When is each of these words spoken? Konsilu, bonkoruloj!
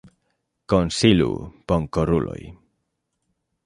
Konsilu, 0.73 1.29
bonkoruloj! 1.69 2.41